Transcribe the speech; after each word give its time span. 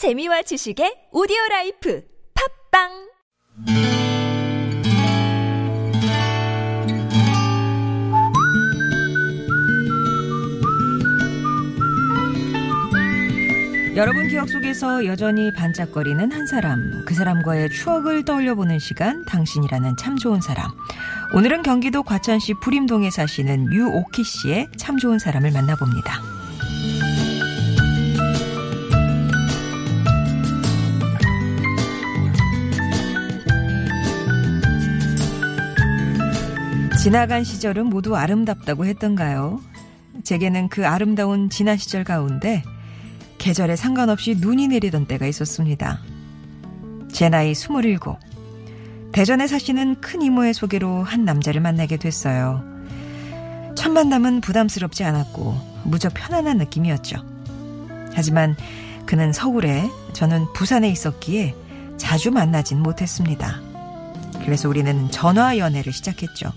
재미와 0.00 0.40
지식의 0.40 1.12
오디오 1.12 1.36
라이프 1.50 2.02
팟빵 2.72 2.88
여러분 13.94 14.28
기억 14.28 14.48
속에서 14.48 15.04
여전히 15.04 15.52
반짝거리는 15.52 16.32
한 16.32 16.46
사람, 16.46 17.04
그 17.04 17.12
사람과의 17.12 17.68
추억을 17.68 18.24
떠올려보는 18.24 18.78
시간, 18.78 19.22
당신이라는 19.26 19.98
참 19.98 20.16
좋은 20.16 20.40
사람. 20.40 20.70
오늘은 21.34 21.62
경기도 21.62 22.02
과천시 22.02 22.54
부림동에 22.62 23.10
사시는 23.10 23.70
유옥희 23.70 24.24
씨의 24.24 24.68
참 24.78 24.96
좋은 24.96 25.18
사람을 25.18 25.50
만나봅니다. 25.52 26.39
지나간 37.00 37.44
시절은 37.44 37.86
모두 37.86 38.14
아름답다고 38.14 38.84
했던가요? 38.84 39.62
제게는 40.22 40.68
그 40.68 40.86
아름다운 40.86 41.48
지난 41.48 41.78
시절 41.78 42.04
가운데 42.04 42.62
계절에 43.38 43.74
상관없이 43.74 44.36
눈이 44.38 44.68
내리던 44.68 45.06
때가 45.06 45.24
있었습니다. 45.24 45.98
제 47.10 47.30
나이 47.30 47.52
27. 47.52 47.98
대전에 49.12 49.46
사시는 49.46 50.02
큰 50.02 50.20
이모의 50.20 50.52
소개로 50.52 51.02
한 51.02 51.24
남자를 51.24 51.62
만나게 51.62 51.96
됐어요. 51.96 52.62
첫 53.76 53.90
만남은 53.92 54.42
부담스럽지 54.42 55.02
않았고 55.02 55.82
무척 55.84 56.12
편안한 56.12 56.58
느낌이었죠. 56.58 57.16
하지만 58.12 58.56
그는 59.06 59.32
서울에 59.32 59.88
저는 60.12 60.52
부산에 60.52 60.90
있었기에 60.90 61.54
자주 61.96 62.30
만나진 62.30 62.82
못했습니다. 62.82 63.58
그래서 64.44 64.68
우리는 64.68 65.10
전화 65.10 65.56
연애를 65.56 65.94
시작했죠. 65.94 66.52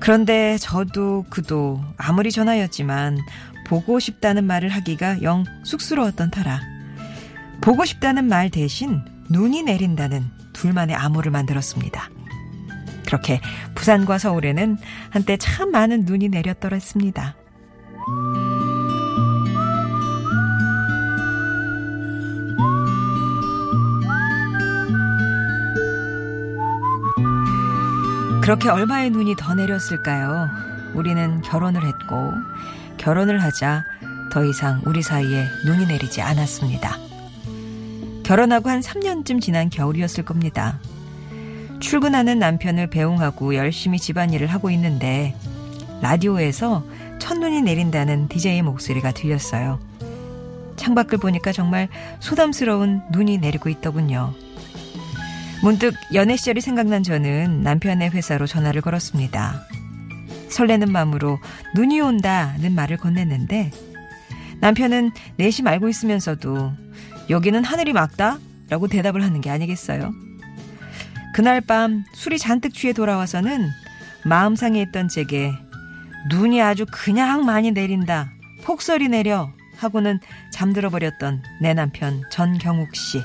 그런데 0.00 0.56
저도 0.58 1.24
그도 1.30 1.80
아무리 1.96 2.30
전화였지만 2.30 3.18
보고 3.66 3.98
싶다는 3.98 4.44
말을 4.44 4.68
하기가 4.68 5.22
영 5.22 5.44
쑥스러웠던 5.64 6.30
터라 6.30 6.60
보고 7.60 7.84
싶다는 7.84 8.26
말 8.26 8.50
대신 8.50 9.00
눈이 9.30 9.62
내린다는 9.62 10.24
둘만의 10.52 10.94
암호를 10.94 11.32
만들었습니다. 11.32 12.10
그렇게 13.06 13.40
부산과 13.74 14.18
서울에는 14.18 14.78
한때 15.10 15.36
참 15.36 15.70
많은 15.70 16.04
눈이 16.04 16.28
내렸더랬습니다. 16.28 17.36
그렇게 28.46 28.68
얼마의 28.68 29.10
눈이 29.10 29.34
더 29.34 29.56
내렸을까요? 29.56 30.48
우리는 30.94 31.42
결혼을 31.42 31.84
했고 31.84 32.32
결혼을 32.96 33.42
하자 33.42 33.82
더 34.30 34.44
이상 34.44 34.80
우리 34.86 35.02
사이에 35.02 35.46
눈이 35.64 35.86
내리지 35.86 36.22
않았습니다. 36.22 36.96
결혼하고 38.22 38.70
한 38.70 38.82
3년쯤 38.82 39.40
지난 39.40 39.68
겨울이었을 39.68 40.24
겁니다. 40.24 40.78
출근하는 41.80 42.38
남편을 42.38 42.86
배웅하고 42.86 43.56
열심히 43.56 43.98
집안일을 43.98 44.46
하고 44.46 44.70
있는데 44.70 45.34
라디오에서 46.00 46.84
첫눈이 47.18 47.62
내린다는 47.62 48.28
DJ 48.28 48.62
목소리가 48.62 49.10
들렸어요. 49.10 49.80
창밖을 50.76 51.18
보니까 51.18 51.50
정말 51.50 51.88
소담스러운 52.20 53.02
눈이 53.10 53.38
내리고 53.38 53.70
있더군요. 53.70 54.34
문득 55.62 55.94
연애 56.14 56.36
시절이 56.36 56.60
생각난 56.60 57.02
저는 57.02 57.62
남편의 57.62 58.10
회사로 58.10 58.46
전화를 58.46 58.82
걸었습니다. 58.82 59.62
설레는 60.48 60.92
마음으로 60.92 61.38
눈이 61.74 62.00
온다는 62.00 62.74
말을 62.74 62.98
건넸는데 62.98 63.72
남편은 64.60 65.12
내심 65.36 65.66
알고 65.66 65.88
있으면서도 65.88 66.72
여기는 67.30 67.64
하늘이 67.64 67.92
막다? 67.92 68.38
라고 68.68 68.88
대답을 68.88 69.22
하는 69.22 69.40
게 69.40 69.50
아니겠어요? 69.50 70.12
그날 71.34 71.60
밤 71.60 72.04
술이 72.14 72.38
잔뜩 72.38 72.72
취해 72.72 72.92
돌아와서는 72.92 73.68
마음 74.24 74.56
상해했던 74.56 75.08
제게 75.08 75.52
눈이 76.30 76.60
아주 76.62 76.86
그냥 76.90 77.44
많이 77.44 77.70
내린다. 77.70 78.30
폭설이 78.64 79.08
내려. 79.08 79.52
하고는 79.76 80.18
잠들어 80.50 80.88
버렸던 80.88 81.42
내 81.60 81.74
남편 81.74 82.22
전경욱 82.30 82.96
씨. 82.96 83.22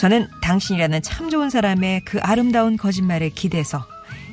저는 0.00 0.28
당신이라는 0.42 1.02
참 1.02 1.30
좋은 1.30 1.50
사람의 1.50 2.04
그 2.04 2.18
아름다운 2.20 2.76
거짓말에 2.76 3.28
기대서 3.30 3.86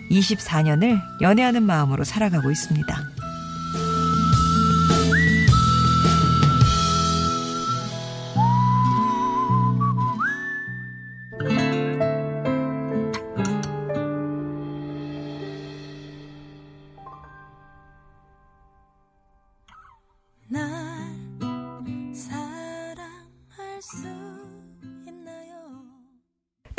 24년을 0.09 0.99
연애하는 1.21 1.63
마음으로 1.63 2.03
살아가고 2.03 2.51
있습니다. 2.51 3.11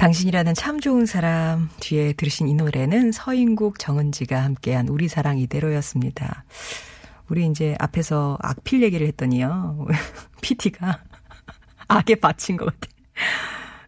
당신이라는 0.02 0.54
참 0.54 0.80
좋은 0.80 1.06
사람 1.06 1.70
뒤에 1.78 2.12
들으신 2.14 2.48
이 2.48 2.54
노래는 2.54 3.12
서인국 3.12 3.78
정은지가 3.78 4.42
함께한 4.42 4.88
우리 4.88 5.06
사랑 5.06 5.38
이대로였습니다. 5.38 6.42
우리 7.28 7.46
이제 7.46 7.76
앞에서 7.78 8.36
악필 8.42 8.82
얘기를 8.82 9.06
했더니요. 9.06 9.86
PT가 10.42 11.04
악에 11.86 12.16
바친 12.16 12.56
것 12.56 12.64
같아. 12.64 12.92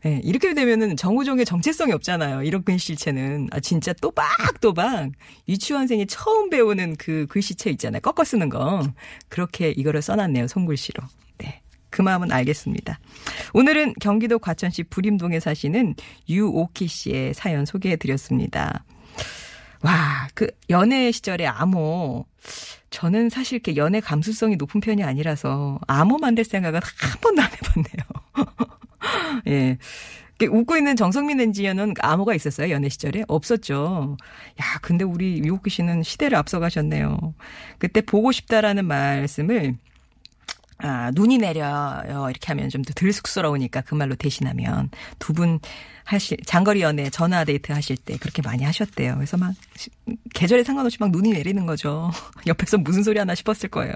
네, 0.04 0.20
이렇게 0.22 0.54
되면은 0.54 0.97
정우종의 0.97 1.47
정체성이 1.47 1.91
없잖아요. 1.94 2.44
이런 2.44 2.62
글씨체는. 2.62 3.48
아, 3.50 3.58
진짜 3.58 3.92
또박또박 3.94 5.10
유치원생이 5.48 6.06
처음 6.06 6.48
배우는 6.48 6.94
그 6.97 7.26
글씨체 7.28 7.70
있잖아요. 7.70 8.00
꺾어 8.03 8.22
쓰는 8.22 8.50
거. 8.50 8.86
그렇게 9.28 9.70
이거를 9.70 10.00
써놨네요. 10.00 10.47
손글씨로. 10.47 11.03
네. 11.94 11.97
그 11.97 12.03
마음은 12.03 12.32
알겠습니다. 12.32 12.99
오늘은 13.53 13.94
경기도 14.00 14.41
과천시 14.41 14.84
부림동에 14.84 15.38
사시는 15.38 15.94
유오키 16.28 16.88
씨의 16.88 17.34
사연 17.34 17.65
소개해 17.65 17.97
드렸습니다. 17.97 18.84
와, 19.82 20.28
그 20.34 20.49
연애 20.71 21.12
시절의 21.12 21.47
암호. 21.47 22.27
저는 22.91 23.31
사실 23.31 23.56
이렇게 23.56 23.77
연애 23.77 24.00
감수성이 24.00 24.56
높은 24.56 24.81
편이 24.81 25.04
아니라서 25.04 25.78
암호 25.87 26.19
만들 26.19 26.44
생각은 26.44 26.81
한 26.83 27.21
번도 27.21 27.43
안 27.43 27.49
해봤네요. 27.53 28.59
예. 29.49 29.78
웃고 30.43 30.77
있는 30.77 30.97
정성민 30.97 31.41
엔지니어는 31.41 31.94
암호가 32.00 32.34
있었어요, 32.34 32.71
연애 32.71 32.88
시절에? 32.88 33.25
없었죠. 33.28 34.16
야, 34.60 34.78
근데 34.83 35.04
우리 35.04 35.38
유호키 35.44 35.71
씨는 35.71 36.03
시대를 36.03 36.37
앞서가셨네요. 36.37 37.34
그때 37.78 38.00
보고 38.00 38.33
싶다라는 38.33 38.84
말씀을 38.84 39.77
아, 40.84 41.11
눈이 41.15 41.39
내려요. 41.39 42.28
이렇게 42.28 42.49
하면 42.49 42.69
좀더덜 42.69 43.12
쑥스러우니까 43.12 43.81
그 43.83 43.95
말로 43.95 44.15
대신하면 44.15 44.91
두 45.19 45.33
분 45.33 45.59
하실, 46.05 46.37
장거리 46.45 46.83
연애 46.83 47.09
전화 47.09 47.45
데이트 47.45 47.72
하실 47.72 47.97
때 47.97 48.19
그렇게 48.19 48.43
많이 48.43 48.62
하셨대요. 48.62 49.15
그래서 49.15 49.39
막 49.39 49.55
계절에 50.34 50.62
상관없이 50.62 50.99
막 51.00 51.11
눈이 51.11 51.33
내리는 51.33 51.65
거죠. 51.65 52.11
옆에서 52.47 52.77
무슨 52.78 53.03
소리 53.03 53.19
하나 53.19 53.34
싶었을 53.34 53.71
거예요. 53.71 53.95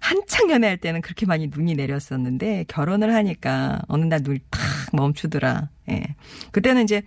한창 0.00 0.50
연애할 0.50 0.76
때는 0.78 1.00
그렇게 1.00 1.26
많이 1.26 1.48
눈이 1.48 1.74
내렸었는데 1.74 2.64
결혼을 2.68 3.14
하니까 3.14 3.82
어느 3.88 4.04
날 4.04 4.20
눈이 4.22 4.40
탁 4.50 4.60
멈추더라. 4.92 5.68
예. 5.90 6.14
그때는 6.52 6.84
이제 6.84 7.02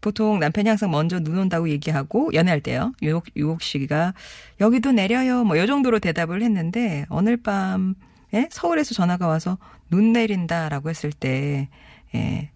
보통 0.00 0.38
남편이 0.38 0.68
항상 0.68 0.90
먼저 0.90 1.18
눈 1.20 1.38
온다고 1.38 1.68
얘기하고 1.70 2.32
연애할 2.34 2.60
때요. 2.60 2.92
유혹, 3.02 3.24
유혹 3.36 3.62
씨가 3.62 4.12
여기도 4.60 4.92
내려요. 4.92 5.44
뭐 5.44 5.56
요 5.58 5.66
정도로 5.66 5.98
대답을 5.98 6.42
했는데 6.42 7.06
오늘 7.08 7.36
밤에 7.38 8.48
서울에서 8.50 8.94
전화가 8.94 9.26
와서 9.26 9.56
눈 9.90 10.12
내린다라고 10.12 10.90
했을 10.90 11.10
때 11.12 11.68
예. 12.14 12.50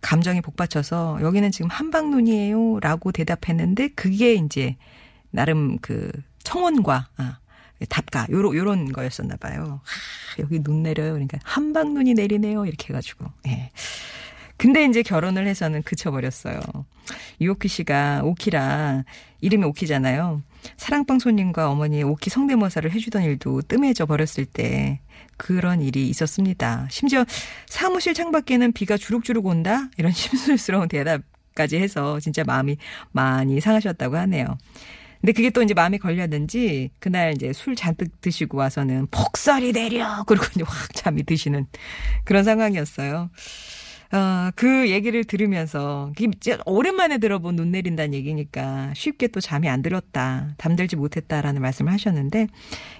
감정이 0.00 0.40
복받쳐서 0.40 1.18
여기는 1.22 1.50
지금 1.50 1.70
한방눈이에요. 1.70 2.80
라고 2.80 3.12
대답했는데 3.12 3.88
그게 3.88 4.34
이제 4.34 4.76
나름 5.30 5.78
그 5.78 6.10
청혼과 6.44 7.08
아, 7.16 7.38
답가 7.88 8.26
요런 8.30 8.54
요런 8.54 8.92
거였었나 8.92 9.36
봐요. 9.36 9.80
하, 9.84 10.42
여기 10.42 10.62
눈 10.62 10.82
내려요. 10.82 11.12
그러니까 11.12 11.38
한방 11.42 11.94
눈이 11.94 12.14
내리네요. 12.14 12.66
이렇게 12.66 12.88
해 12.88 12.92
가지고. 12.94 13.26
예. 13.48 13.70
근데 14.56 14.84
이제 14.84 15.02
결혼을 15.02 15.46
해서는 15.46 15.82
그쳐버렸어요. 15.82 16.60
이오키 17.38 17.68
씨가 17.68 18.22
오키라 18.24 19.04
이름이 19.40 19.64
오키잖아요. 19.64 20.42
사랑방 20.76 21.18
손님과 21.18 21.70
어머니의 21.70 22.04
오키 22.04 22.30
성대모사를 22.30 22.90
해주던 22.90 23.22
일도 23.22 23.62
뜸해져 23.62 24.06
버렸을 24.06 24.46
때 24.46 25.00
그런 25.36 25.82
일이 25.82 26.08
있었습니다. 26.08 26.88
심지어 26.90 27.24
사무실 27.66 28.14
창밖에는 28.14 28.72
비가 28.72 28.96
주룩주룩 28.96 29.46
온다? 29.46 29.88
이런 29.98 30.10
심술스러운 30.12 30.88
대답까지 30.88 31.76
해서 31.76 32.18
진짜 32.20 32.42
마음이 32.44 32.78
많이 33.12 33.60
상하셨다고 33.60 34.16
하네요. 34.16 34.56
근데 35.20 35.32
그게 35.32 35.50
또 35.50 35.62
이제 35.62 35.74
마음에 35.74 35.98
걸렸는지 35.98 36.90
그날 36.98 37.32
이제 37.34 37.52
술 37.52 37.74
잔뜩 37.74 38.20
드시고 38.20 38.58
와서는 38.58 39.08
폭설이 39.10 39.72
내려 39.72 40.24
그리고 40.26 40.44
이제 40.54 40.62
확 40.66 40.94
잠이 40.94 41.24
드시는 41.24 41.66
그런 42.24 42.44
상황이었어요. 42.44 43.30
어, 44.12 44.50
그 44.54 44.90
얘기를 44.90 45.24
들으면서 45.24 46.12
오랜만에 46.64 47.18
들어본 47.18 47.56
눈 47.56 47.72
내린다는 47.72 48.14
얘기니까 48.14 48.92
쉽게 48.94 49.28
또 49.28 49.40
잠이 49.40 49.68
안 49.68 49.82
들었다. 49.82 50.54
잠들지 50.58 50.96
못했다라는 50.96 51.60
말씀을 51.60 51.92
하셨는데 51.92 52.46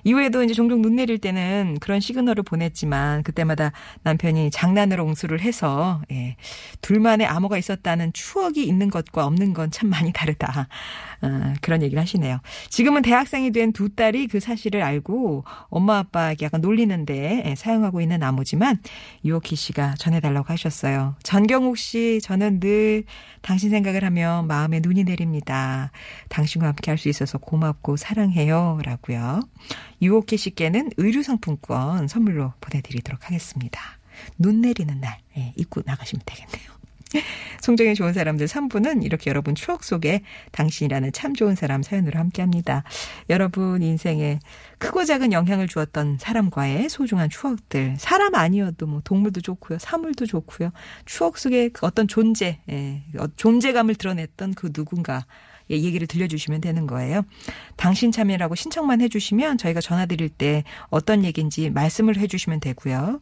이후에도 0.04 0.42
이제 0.42 0.52
종종 0.54 0.82
눈 0.82 0.96
내릴 0.96 1.18
때는 1.18 1.78
그런 1.80 2.00
시그널을 2.00 2.42
보냈지만 2.42 3.22
그때마다 3.22 3.72
남편이 4.02 4.50
장난으로 4.50 5.04
옹수를 5.04 5.40
해서 5.40 6.02
예, 6.10 6.36
둘만의 6.80 7.26
암호가 7.26 7.56
있었다는 7.58 8.12
추억이 8.12 8.64
있는 8.64 8.90
것과 8.90 9.26
없는 9.26 9.52
건 9.52 9.66
참 9.70 9.90
많이 9.90 10.12
다르다. 10.12 10.68
어, 11.22 11.52
그런 11.60 11.82
얘기를 11.82 12.00
하시네요. 12.00 12.40
지금은 12.70 13.02
대학생이 13.02 13.50
된 13.52 13.72
두 13.72 13.90
딸이 13.94 14.28
그 14.28 14.40
사실을 14.40 14.82
알고 14.82 15.44
엄마 15.68 15.98
아빠에게 15.98 16.46
약간 16.46 16.60
놀리는데 16.62 17.42
예, 17.46 17.54
사용하고 17.54 18.00
있는 18.00 18.20
나무지만 18.20 18.78
유오키 19.24 19.54
씨가 19.56 19.94
전해달라고 19.98 20.46
하셨어요. 20.52 20.95
전경욱 21.22 21.78
씨, 21.78 22.20
저는 22.22 22.60
늘 22.60 23.04
당신 23.42 23.70
생각을 23.70 24.04
하면 24.04 24.46
마음에 24.46 24.80
눈이 24.80 25.04
내립니다. 25.04 25.90
당신과 26.28 26.66
함께 26.68 26.90
할 26.90 26.98
수 26.98 27.08
있어서 27.08 27.38
고맙고 27.38 27.96
사랑해요. 27.96 28.80
라고요. 28.82 29.40
유오키 30.02 30.36
씨께는 30.36 30.90
의류상품권 30.96 32.08
선물로 32.08 32.52
보내드리도록 32.60 33.26
하겠습니다. 33.26 33.80
눈 34.38 34.62
내리는 34.62 34.98
날 35.00 35.18
예, 35.36 35.52
입고 35.56 35.82
나가시면 35.84 36.22
되겠네요. 36.24 36.70
송정의 37.62 37.94
좋은 37.94 38.12
사람들 38.12 38.46
3부는 38.46 39.04
이렇게 39.04 39.30
여러분 39.30 39.54
추억 39.54 39.84
속에 39.84 40.22
당신이라는 40.52 41.12
참 41.12 41.34
좋은 41.34 41.54
사람 41.54 41.82
사연으로 41.82 42.18
함께합니다. 42.18 42.84
여러분 43.30 43.82
인생에 43.82 44.38
크고 44.78 45.04
작은 45.04 45.32
영향을 45.32 45.68
주었던 45.68 46.18
사람과의 46.18 46.88
소중한 46.88 47.30
추억들 47.30 47.96
사람 47.98 48.34
아니어도 48.34 48.86
뭐 48.86 49.00
동물도 49.02 49.40
좋고요 49.40 49.78
사물도 49.78 50.26
좋고요 50.26 50.70
추억 51.06 51.38
속에 51.38 51.70
그 51.70 51.86
어떤 51.86 52.08
존재 52.08 52.60
예, 52.70 53.02
어, 53.18 53.26
존재감을 53.36 53.94
드러냈던 53.94 54.54
그 54.54 54.72
누군가 54.72 55.24
예, 55.70 55.76
얘기를 55.76 56.06
들려주시면 56.06 56.60
되는 56.60 56.86
거예요. 56.86 57.22
당신 57.76 58.12
참여라고 58.12 58.54
신청만 58.54 59.00
해주시면 59.00 59.58
저희가 59.58 59.80
전화드릴 59.80 60.28
때 60.28 60.64
어떤 60.90 61.24
얘기인지 61.24 61.70
말씀을 61.70 62.16
해주시면 62.18 62.60
되고요. 62.60 63.20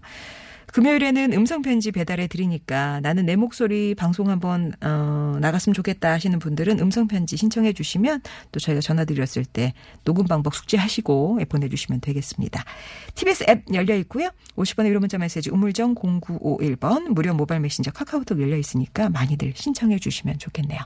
금요일에는 0.73 1.33
음성 1.33 1.63
편지 1.63 1.93
배달해 1.93 2.27
드리니까 2.27 3.01
나는 3.01 3.27
내 3.27 3.37
목소리 3.37 3.95
방송 3.95 4.29
한번 4.29 4.73
어, 4.83 5.37
나갔으면 5.41 5.75
좋겠다 5.75 6.13
하시는 6.13 6.39
분들은 6.39 6.81
음성 6.81 7.07
편지 7.07 7.37
신청해 7.37 7.73
주시면 7.73 8.23
또 8.53 8.61
저희가 8.61 8.81
전화 8.81 9.05
드렸을 9.05 9.45
때 9.45 9.73
녹음 10.05 10.27
방법 10.27 10.55
숙지하시고 10.55 11.41
보내 11.49 11.69
주시면 11.69 12.01
되겠습니다. 12.01 12.65
TBS 13.15 13.45
앱 13.49 13.65
열려 13.73 13.97
있고요. 13.97 14.31
50번의 14.57 14.89
유료 14.89 15.01
문자 15.01 15.19
메시지 15.19 15.51
우물정 15.51 15.95
0951번 15.95 17.09
무료 17.09 17.35
모바일 17.35 17.61
메신저 17.61 17.91
카카오톡 17.91 18.41
열려 18.41 18.57
있으니까 18.57 19.09
많이들 19.11 19.53
신청해 19.55 19.99
주시면 19.99 20.39
좋겠네요. 20.39 20.81